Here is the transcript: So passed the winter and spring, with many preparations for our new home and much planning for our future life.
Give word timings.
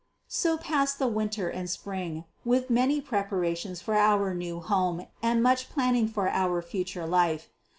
So 0.27 0.57
passed 0.57 0.97
the 0.97 1.07
winter 1.07 1.47
and 1.49 1.69
spring, 1.69 2.25
with 2.43 2.71
many 2.71 2.99
preparations 3.01 3.81
for 3.83 3.93
our 3.93 4.33
new 4.33 4.59
home 4.59 5.05
and 5.21 5.43
much 5.43 5.69
planning 5.69 6.07
for 6.07 6.27
our 6.27 6.63
future 6.63 7.05
life. 7.05 7.49